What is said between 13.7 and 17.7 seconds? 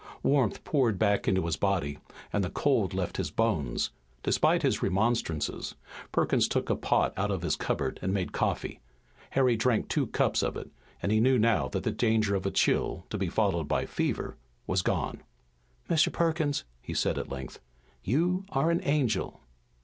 fever, was gone. "Mr. Perkins," he said at length,